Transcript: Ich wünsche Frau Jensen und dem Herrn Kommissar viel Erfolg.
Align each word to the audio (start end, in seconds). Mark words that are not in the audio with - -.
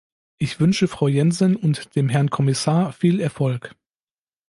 Ich 0.39 0.59
wünsche 0.59 0.87
Frau 0.87 1.07
Jensen 1.07 1.55
und 1.55 1.95
dem 1.95 2.09
Herrn 2.09 2.31
Kommissar 2.31 2.91
viel 2.91 3.19
Erfolg. 3.19 3.75